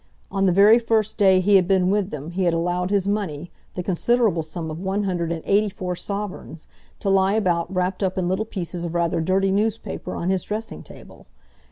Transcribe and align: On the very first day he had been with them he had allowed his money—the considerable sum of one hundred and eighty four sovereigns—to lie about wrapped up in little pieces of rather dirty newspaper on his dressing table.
On 0.31 0.47
the 0.47 0.51
very 0.51 0.79
first 0.79 1.17
day 1.19 1.41
he 1.41 1.57
had 1.57 1.67
been 1.67 1.91
with 1.91 2.09
them 2.09 2.31
he 2.31 2.45
had 2.45 2.55
allowed 2.55 2.89
his 2.89 3.07
money—the 3.07 3.83
considerable 3.83 4.41
sum 4.41 4.71
of 4.71 4.79
one 4.81 5.03
hundred 5.03 5.31
and 5.31 5.43
eighty 5.45 5.69
four 5.69 5.95
sovereigns—to 5.95 7.07
lie 7.07 7.33
about 7.33 7.71
wrapped 7.71 8.01
up 8.01 8.17
in 8.17 8.27
little 8.27 8.43
pieces 8.45 8.83
of 8.83 8.95
rather 8.95 9.21
dirty 9.21 9.51
newspaper 9.51 10.15
on 10.15 10.31
his 10.31 10.43
dressing 10.43 10.81
table. 10.81 11.27